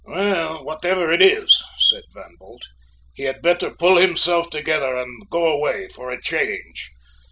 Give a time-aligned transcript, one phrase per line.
[0.03, 2.63] "Well, whatever it is," said Van Bult,
[3.13, 6.89] "he had better pull himself together and go away for a change.